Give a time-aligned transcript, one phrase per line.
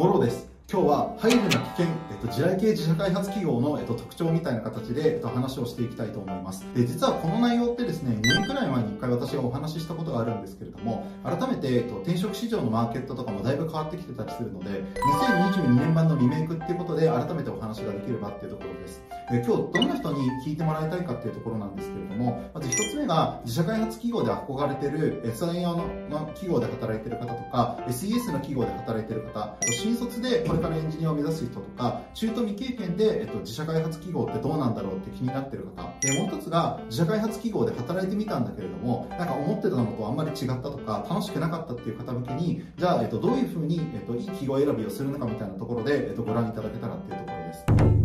[0.00, 0.48] ものです。
[0.72, 6.64] 今日は配慮な危険、えっと、地雷系自社開発企業の、えっと、特徴みたいな形で、えっと、話をしていきたいと思います。
[6.76, 19.02] で、実はこの内容ってですね、2年くらい前に1回私がお話ししたことがあるんですけれども、改めて、えっと、転職市場のマーケットとかもだいぶ変わってきてたりするので、2022年版のリメイクっていうことで、改めてお話ができればっていうところです。
[19.28, 25.74] で、今日どんな人に聞いてもらいたいかっていうところなんですけれども、まず1つ目が、自社開発企業で憧れてる SIA
[26.08, 35.92] の企業で働いてる方とか、SES の企業で働いてる方、新卒でこれからエンジニアを目指す人とか、中途未経験で、えっと、自社開発企業ってどうなんだろうって気になってる方。
[36.00, 47.99] で、もう一つが、自社開発企業で働いてみたんだけれども、なんか思ってたのとあんまり違ったとか、楽しくなかったっていう方向けに、じゃあ、えっと、どういうふうに、えっと、いい企業選びをするのかみたいなところで、えっと、ご覧いただけたらっていうところです。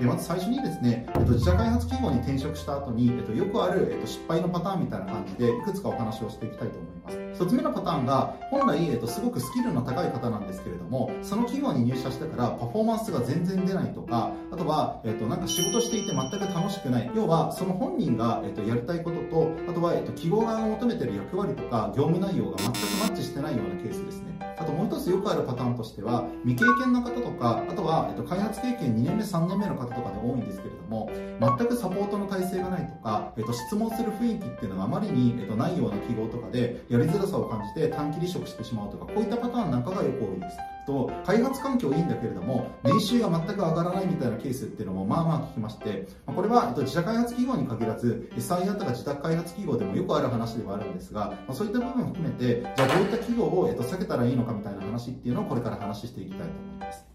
[0.00, 7.44] でまず最初にですね、えっと、自社開発企業に転職した後に、えっと、よくある、えっと、失敗のパターンみたいな感じで、いくつかお話をしていきたいと思います。
[7.44, 17.10] 一つ目のパターンが、本来、えっと、すごくスキルの高い方なんですけれども、その企業に入社してからパフォーマンスが全然出ないとか、あとは、えっと、なんか仕事していて全く楽しくない。
[17.14, 24.49] 要は、その本人が、えっと、やりたいことと、あとは、えっと、企業側が求めてる役割とか、業務内容が全くマッチしてないようなケースですね。
[24.60, 40.58] あともう一つよくあるパターンとしては、未経験の方とか、あとは、えっと、開発経験2年目、3年目の方とかで多いんですけれども、全くサポートの体制がないとか、えっと、質問する雰囲気っていうのがあまりに、えっと、ないような記号とかで、やりづらさを感じて短期離職してしまうとか、こういったパターンなんかがよく多いです。
[40.86, 57.09] と、開発環境いいんだけれども、年収が全く上がらないみたいなケースっていうのもまあまあ聞きまして、これは、自社開発企業に限らず、SIR とか自宅開発企業でもよくある話ではあるんですが、そういった部分を含めて、じゃあどういった企業を、避けたらいいのかみたいな話っていうのをこれから話していきたいと思います。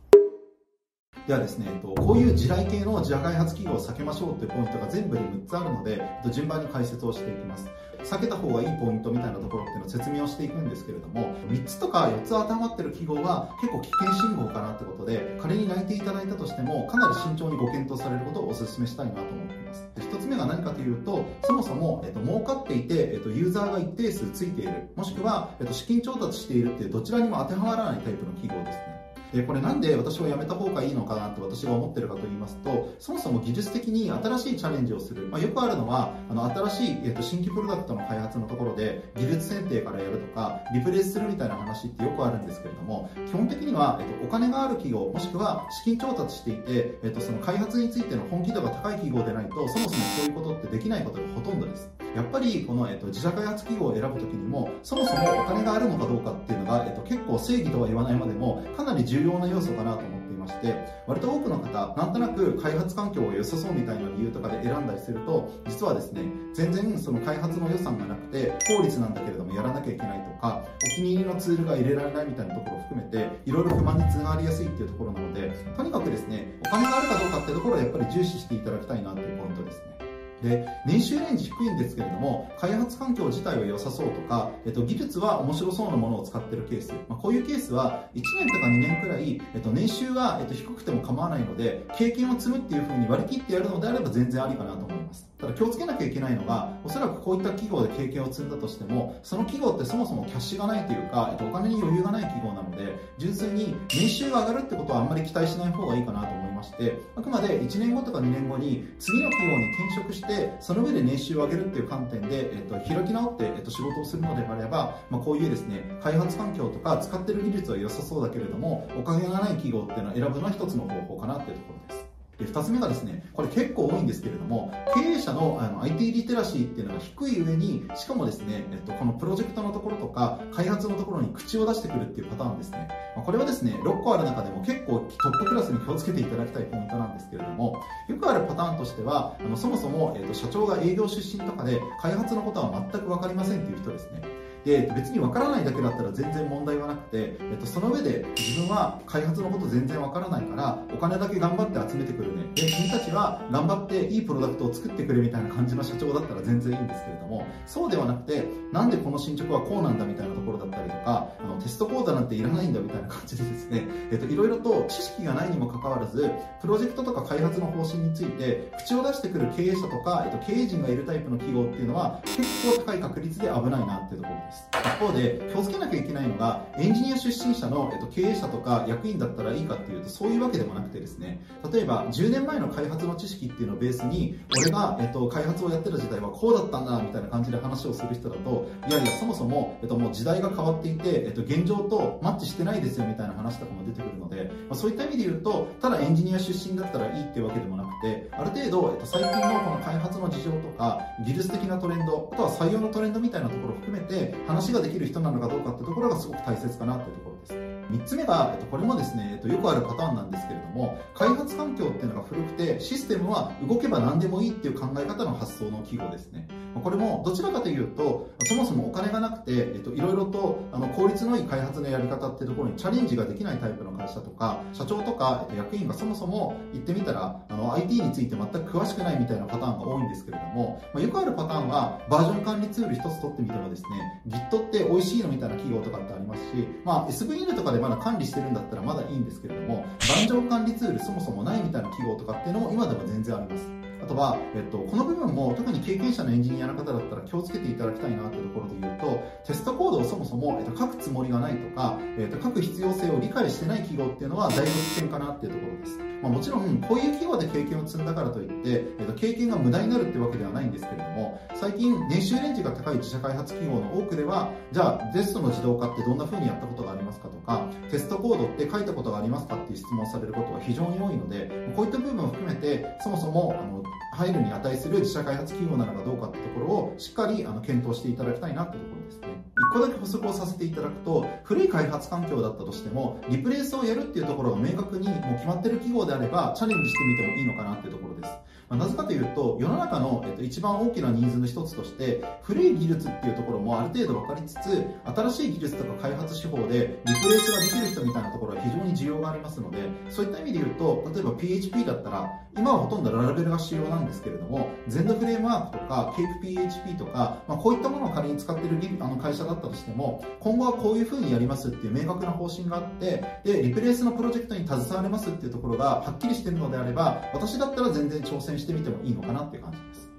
[1.28, 7.68] ではですね、こういう地雷系の自社開発企業を避けましょうというポイントが全部で6つあるので、順番に解説をしていきます。
[8.04, 19.88] 避けた方がいいポイントみたいなところっていうのを説明をしていくんですけれども、3つとか4つ当てはまってる記号は結構危険信号かなってことで、仮に泣いていただいたとしても、かなり慎重にご検討されることをお勧めしたいなと思っています。
[19.96, 28.95] 1つ目が何かというと、そもそも、えっと、儲かっていて、えっと、ユーザーが一定数ついている、もしくは、えっと、資金調達しているっていうどちらにも当てはまらないタイプの記号ですね。
[29.34, 51.90] でこれなんで私はやめた方がいいのかなって私が思ってるかと言いますとそもそも技術的に新しいチャレンジをする、まあ、よくあるのはあの新しい、えー、と新規プロダクトの開発のところで技術選定からやるとかリプレイするみたいな話ってよくあるんですけれども基本的には、えー、とお金がある企業もしくは資金調達していて、えー、とその開発についての本気度が高い企業でないとそもそもそういうことってできないことがほとんどです。
[52.16, 60.76] やっぱりこの、えっと、自社開発企業を選ぶときにもそもそもお金があるのかどうかっていうのが、えっと、結構正義とは言わないまでもかなり重重要な要素かなと思っていまして
[61.08, 80.05] 割と多くの方なんとなく開発環境が良さそうみたいな理由とかで選んだりすると実はですね全然その開発の予算がなくて効率なんだけれどもやらなきゃいけないとかお気に入りのツールが入れられないみたいなところを含めていろいろ不満につながりやすいっていうところなのでとにかくですねお金があるかどうかっていうところをやっぱり重視していただきたいなっていうポイントですね。
[80.42, 95.30] で年収レンジ低いんですけれども開発環境自体は良さそうとか、えっと、技術は面白そうなものを使ってるケース、まあ、こういうケースは1年とか2年くらい、えっと、年収が、えっと、低くても構わないので経験を積むっていうふうに割り切ってやるのであれば全然ありかなと思います。
[95.38, 122.05] ただ気をつけなきゃいけないのがおそらくこういった企業で経験を積んだとしてもその企業ってそもそもキャッシュがないというか、えっと、お金に余裕がない企業なので純粋に年収が上がるってことはあんまり期待しない方がいいかなと思いましてあくまで1年後とか2年後に次の企業に転職してその上で年収を上げるっていう観点で、えっと、開き直って、えっと、仕事をするのであれば、まあ、こういうですね開発環境とか使ってる技術は良さそうだけれどもお金がない企業っていうのは選ぶのは一つの方法かなっていうところです。
[122.38, 144.45] で2つ目がですねこれ結構多いんですけれども経営者のあの IT リテラシーっていうのが低い上にしかもですね、えっと、このプロジェクトのところとか開発のところに口を出してくるっていうパターンですね、まあ、これはですね6個ある中でも結構トップクラスに気をつけていただきたいポイントなんですけれどもよくあるパターンとしてはあのそもそも、えっと、社長が営業出身とかで開発のことは全く分かりませんっていう人ですね。
[144.66, 152.44] で別に分からないだけだったら全然問題はなくて、えっと、その上で自分は開発のこと全然分からないからお金だけ頑張って集めてくるね。
[152.56, 172.42] で君たちは頑張っていいプロダクトを作ってくれみたいな感じの社長だったら全然いいんですけれどもそうではなくてなんでこの進捗はこうなんだみたいなところだったりとかあのテストコードなんていらないんだみたいな感じでですね、 えっと、いろいろと知識がないにもかかわらずプロジェクトとか開発の方針について口を出してくる経営者とか、えっと、経営陣がいるタイプの企業っていうのは結
[172.78, 174.55] 構高い確率で危ないなっていうところです。
[174.72, 181.42] 一方で気をつけなきゃいけないのがエンジニア出身者の、えっと、経営者とか役員だったらいいかっていうとそういうわけでもなくてですね。
[181.72, 207.54] 例えば10年前の開発の知識っていうのをベースに俺が、えっと、開発をやってた時代はこうだったんだみたいな感じで話をする人だといやいやそもそも、えっと、もう時代が変わっていて、えっと、現状とマッチしてないですよみたいな話とかも出てくるので、まあ、そういった意味で言うとただエンジニア出身だったらいいっていうわけでもなくてある程度、えっと、最近のこの開発の事情とか技術的なトレンドあとは採用のトレンドみたいなところを含めて話ができる人なのかどうかってところがすごく大切かなっていうところです。
[207.92, 216.48] 3つ目が、えっと、これもですね、えっと、よくあるパターンなんですけれども開発環境っていうのが古くてシステムは動けば何でもいいっていう考え方の発想の記号ですね。
[216.82, 243.85] これもどちらかというとそもそもお金がなくて、えっと、いろいろとあの効率のいい開発のやり方っていうところにチャレンジができないタイプの会社とか社長とか、えっと、役員がそもそも言ってみたらあの IT について全く詳しくないみたいなパターンが多いんですけれども、まあ、よくあるパターンはバージョン管理ツール一つ取ってみてもですね Git って美味しいのみたいな企業とかってありますし、まあ、SVN とかでまだ管理してるんだったらまだいいんですけれども盤上管理ツールそもそもないみたいな企業とかっていうのも今でも全然あります。
[244.06, 273.84] あとは、えっと、この部分も特に経験者のエンジニアの方だったら気をつけていただきたいなというところで言うとテストコードをそもそも、えっと、書くつもりがないとか、えっと、書く必要性を理解してない企業っていうのはだいぶ危険かなっていうところです、まあ、もちろんこういう企業で経験を積んだからといって、えっと、経験が無駄になるってわけではないんですけれども最近年収レンジが高い自社開発企業の多くではじゃあテストの自動化ってどんな風にやったことがありますかとかテストコードって書いたことがありますかっていう質問をされることが非常に多いのでこういった部分を含めてそもそもあの
[274.14, 279.28] 入るに値する自社開発企業なのかどうかってところをしっかりあの検討していただきたいなってところですね。
[279.72, 288.34] 1個だけ補足をさせていただくと古い開発環境だったとしてもリプレイスをやるっていうところが明確にもう決まってる企業であればチャレンジしてみてもいいのかなっていうところです。
[288.70, 299.80] まあ、なぜかというと世の中の、えっと、一番大きなニーズの一つとして古い技術っていうところもある程度分かりつつ新しい技術とか開発手法でリプレイスができる人みたいなところは非常に需要がありますので
[300.10, 320.10] そういった意味で言うと例えば PHP だったら今はほとんどララベルが主要なんですけれども全土フレームワークとか CakePHP とか、まあ、こういったものを仮に使っているあの会社だったとしても今後はこういうふうにやりますっていう明確な方針があってでリプレイスのプロジェクトに携われますっていうところがはっきりしてるのであれば私だったら全然挑戦してみてもいいのかなっていう感じです。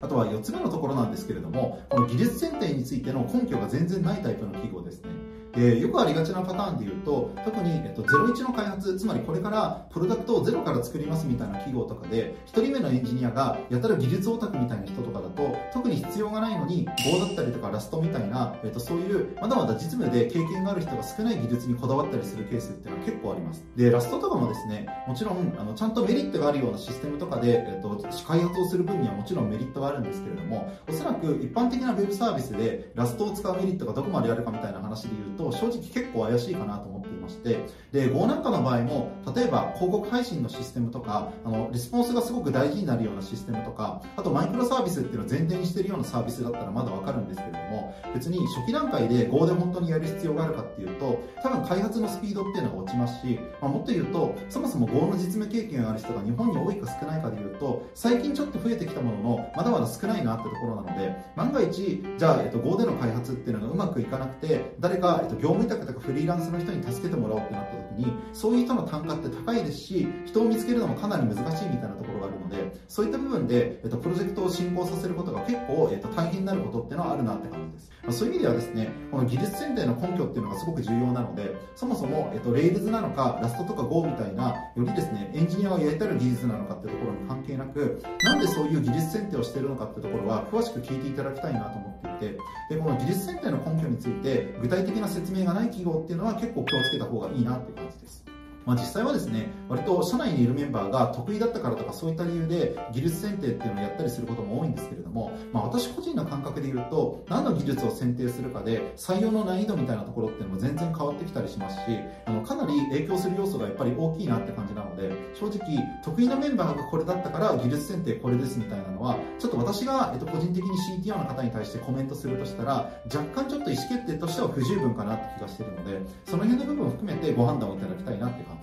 [0.00, 5.10] あとは4つ目のところなんですけれども、この技術選定についての根拠が全然ないタイプの記号ですね。
[5.56, 23.64] でよくありがちなパターンで言うと特に、えっと、01の開発つまりこれからプロダクトをゼロから作りますみたいな企業とかで1人目のエンジニアがやたら技術オタクみたいな人とかだと特に必要がないのに Go だったりとかラストみたいな、えっと、そういうまだまだ実務で経験がある人が少ない技術にこだわったりするケースっていうのは結構あります。
[23.76, 36.95] でラストとかもですねもちろんあのちゃんとメリットがあるようなシステムとかで、えっと、開発をする分にはもちろんメリットがあるんですけれどもおそらく一般的な Web サービスでラストを使うメリットがどこまであるかみたいな話で言うと正直結構怪しいかなと思
[37.26, 37.58] まして
[37.92, 92.38] で Go なんかの場合も例えば広告配信のシステムとかあのリスポンスがすごく大事になるようなシステムとかあとマイクロサービスっていうのを前提にしてるようなサービスだったらまだわかるんですけれども別に初期段階で Go で本当にやる必要があるかっていうと多分開発のスピードっていうのが落ちますし、まあ、もっと言うとそもそも Go の実務経験がある人が日本に多いか少ないかでいうと最近ちょっと増えてきたもののまだまだ少ないなってところなので万が一じゃあ、えっと、Go での開発っていうのがうまくいかなくて誰か、えっと、業務委託とかフリーランスの人に助けてもらおうってなった時にそういう人の単価って高いですし人を見つけるのもかなり難しいみたいなところがあるのでそういった部分で、えっと、プロジェクトを進行させることが結構、えっと、大変になることっていうのはあるなって感じです、まあ、そういう意味ではですねこの技術選定の根拠っていうのがすごく重要なのでそもそも、えっと、レイルズなのかラストとか Go みたいなよりですねエンジニアをやりたる技術なのかっていうところに関係なくなんでそういう技術選定をしているのかっていうところは詳しく聞いていただきたいなと思っていて
[92.70, 98.35] でこの技術選定の根拠について具体的な説明がない企業っていうのは結構気をつけた方がいいなっていう感じです
[98.66, 111.80] まあ、実際はですね割と社内にいるメンバーが得意だったからとかそういった理由で技術選定っていうのをやったりすることも多いんですけれども、まあ、私個人の感覚で言うと何の技術を選定するかで採用の難易度みたいなところっていうのも全然変わってきたりしますし
[112.26, 115.60] あのかなり影響する要素がやっぱり大きいなって感じなので正直
[116.04, 120.70] 得意なメンバーがこれだったから技術選定これですみたいなのはちょっと私が、えっと、個人的に
[121.04, 128.55] CTO の方に対してコメントするとしたら若干ちょっと意思決定としては不十分かなって気がしてるのでその辺の部分を含めてご判断をいただきたいなって感じ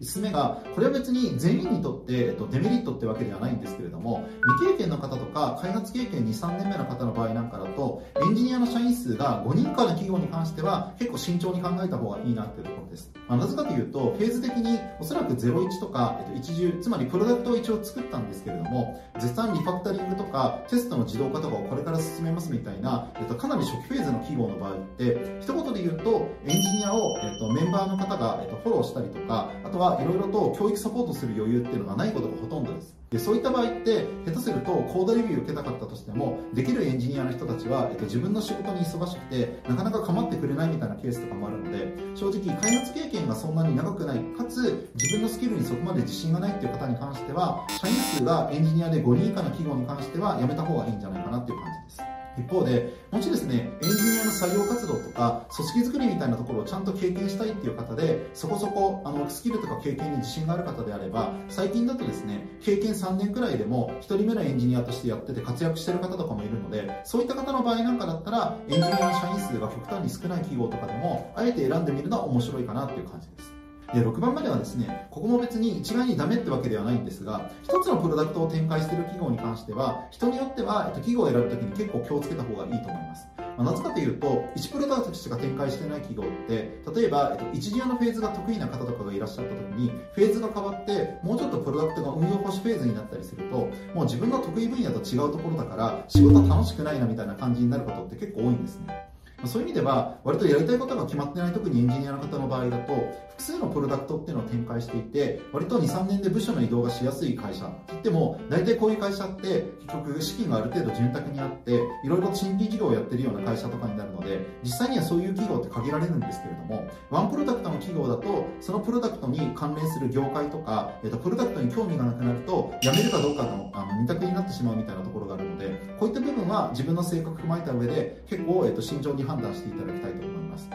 [0.00, 13.12] です5つ目が、これは別に全員にとって、えっと、デメリットってわけではないんですけれども、未経験の方とか、開発経験2、3年目の方の場合なんかだと、エンジニアの社員数が5人以下の企業に関しては、結構慎重に考えた方がいいなっていうところです。
[13.28, 32.96] まあ、なぜかというと、フェーズ的におそらく01とか、えっと、一重、つまりプロダクトを一応作ったんですけれども、絶賛リファクタリングとか、テストの自動化とかをこれから進めますみたいな、えっと、かなり初期フェーズの企業の場合って、一言で言うと、エンジニアを、えっと、メンバーの方が、えっと、フォローしたりとか、あとはいろいろと教育サポートする余裕っていうのがないことがほとんどです。
[33.14, 44.20] でそういった場合って下手するとコードレビュー受けたかったとしてもできるエンジニアの人たちは、えっと、自分の仕事に忙しくてなかなか構ってくれないみたいなケースとかもあるので正直開発経験がそんなに長くない。
[44.38, 52.13] かつ自分のスキルにそこまで自信がないっていう方に関しては社員数がエンジニアで5人以下の企業に関してはやめた方がいいんじゃないかなっていう感じです。
[52.38, 73.63] 一方で、もしですね、エンジニアの作業活動とか、組織づくりみたいなところをちゃんと経験したいっていう方で、そこそこ、あの、スキルとか経験に自信がある方であれば、最近だとですね、経験3年くらいでも、1人目のエンジニアとしてやってて活躍してる方とかもいるので、そういった方の場合なんかだったら、エンジニアの社員数が極端に少ない企業とかでも、あえて選んでみるのは面白いかなっていう感じです。
[73.92, 83.26] で6番まではですねここも別に一概にダメってわけではないんですが一つのプロダクトを展開している企業に関しては人によっては、えっと、企業を選ぶときに結構気をつけた方がいいと思います
[83.56, 99.03] まあ、なぜかというと、1プロダクトしか展開してない企業って、例えば、えっと、一流のフェーズが得意な方とかがいらっしゃった時に、フェーズが変わって、もうちょっとプロダクトが運用保守フェーズになったりすると、もう自分の得意分野と違うところだから、仕事楽しくないなみたいな感じになることって結構多いんですね。
[99.46, 102.92] そういう意味では、割とやりたいことが決まってない、特にエンジニアの方の場合だと、
[103.30, 130.70] 複数のプロダクトっていうのを展開していて、割と2、3年で部署の移動がしやすい会社って言っても、大体こういう会社って、結局資金がある程度潤沢にあって、いろいろ新規事業をやってるような会社とかになるので、実際にはそういう企業って限られるんですけれども、ワンプロダクトの企業だと、そのプロダクトに関連する業界とか、えっと、プロダクトに興味がなくなると、辞めるかどうかのあの二択になってしまうみたいなところがあるので、こういった部分は自分の性格を踏まえた上で、結構、えっと、慎重に判判断していただきたいと思います。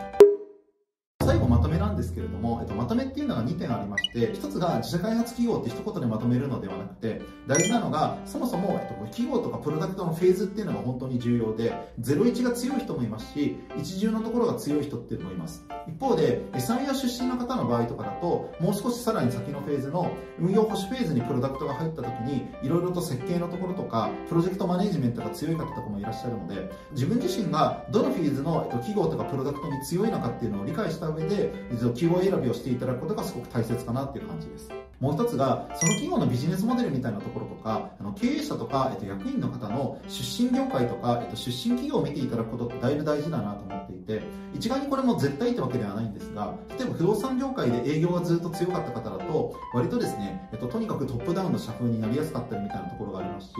[1.23, 1.58] 最後ま
[1.99, 15.65] ですけれども、えっと、まとめっていうのが2点ありまして、1つが自社開発企業って一言でまとめるのではなくて、大事なのが、そもそも、えっと、企業とかプロダクトのフェーズっていうのが本当に重要で、01が強い人もいますし、一重のところが強い人っていうのもいます。
[15.87, 31.51] 一方で、SIR 出身の方の場合とかだと、もう少しさらに先のフェーズの運用保守フェーズにプロダクトが入った時に、いろいろと設計のところとか、プロジェクトマネジメントが強い方とかもいらっしゃるので、自分自身がどのフェーズのえっと企業とかプロダクトに強いのかっていうのを理解した上で、
[31.89, 34.69] 企業選びをしていただくことがすごく大切かなっていう感じです。
[34.99, 44.21] もう一つが、その企業のビジネスモデルみたいなところとか、あの経営者とか、えっと、役員の方の出身業界とか、えっと、出身企業を見ていただくことってだいぶ大事だなと思っていて、
[44.53, 53.53] 一概にこれも絶対ってわけではないんですが、例えば不動産業界で営業がずっと強かった方だと、割とですね、えっと、とにかくトップダウンの社風になりやすかったりみたいなところがありますし、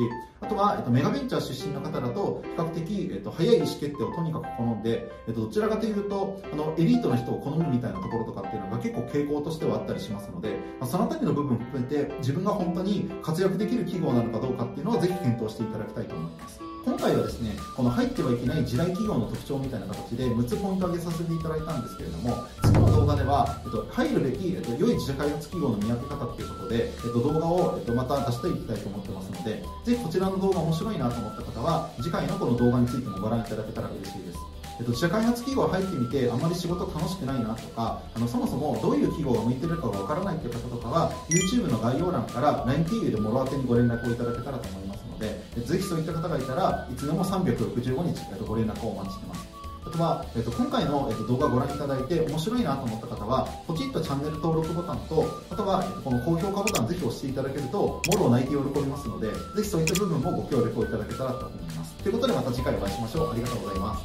[0.50, 16.69] とは、えっと、メガベンチャー出身の方だと、比較的、えっと、早い意思決定をとにかく好んで、えっと、どちらかというと、あの、エリートの人を好むみたいなところとかっていうのが結構傾向としてはあったりしますので、まあ、そのあたりの部分を含めて、自分が本当に活躍できる企業なのかどうかっていうのはぜひ検討していただきたいと思います。
[16.86, 34.40] 今回はですねこの入ってはいけない地雷企業の特徴みたいな形で6つポイントを挙げさせていただいたんですけれども次の動画では、えっと、入るべき、えっと、良い自社開発企業の見分け方っていうことで、えっと、動画を、えっと、また出していきたいと思ってますのでぜひこちらの動画面白いなと思った方は次回のこの動画についてもご覧いただけたら嬉しいです。
[34.80, 44.89] えっと、自社開発企業入ってみてあまり仕事楽しくないなとかあのそもそもどういう企業が向いてるかがわからないという方とかは YouTube の概要欄から LINE 経由でもろ当てにご連絡をいただけたらと思います。
[45.20, 49.50] のでぜひそういった方がいたらいつでも365日、えっと、ご連絡をお待ちしてます
[49.86, 59.34] あとは、えっと、今回の、えっと、動画をご覧いただいて面白いなと思った方は、ポチッとチャンネル登録ボタンと、あとは、えっと、この高評価ボタンぜひ押していただけると、もろ泣いて喜びますので、ぜ
[59.64, 61.96] ひそういった部分もご協力をいただけたらと思います。
[62.04, 63.32] ということでまた次回お会いしましょう。
[63.32, 64.04] ありがとうございます。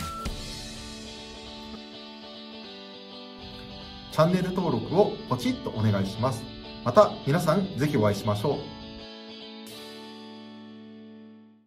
[4.13, 6.43] チャンネル登録をポチッとお願いします。
[6.85, 8.74] また皆さんぜひお会いしましょう。